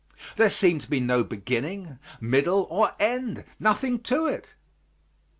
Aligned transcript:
There 0.35 0.49
seemed 0.49 0.81
to 0.81 0.89
be 0.89 0.99
no 0.99 1.23
beginning, 1.23 1.99
middle 2.19 2.65
or 2.71 2.93
end 2.99 3.43
nothing 3.59 3.99
to 3.99 4.25
it. 4.25 4.47